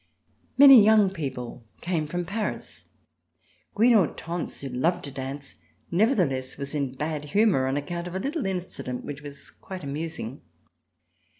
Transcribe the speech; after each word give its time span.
Many 0.57 0.83
young 0.83 1.11
people 1.11 1.63
came 1.81 2.07
from 2.07 2.25
Paris. 2.25 2.85
Queen 3.75 3.93
Hortense, 3.93 4.61
who 4.61 4.69
loved 4.69 5.05
to 5.05 5.11
dance, 5.11 5.57
nevertheless 5.91 6.57
was 6.57 6.73
in 6.73 6.95
bad 6.95 7.25
humor, 7.25 7.67
on 7.67 7.77
account 7.77 8.07
of 8.07 8.15
a 8.15 8.19
little 8.19 8.47
incident 8.47 9.05
which 9.05 9.21
was 9.21 9.51
quite 9.51 9.83
amusing. 9.83 10.41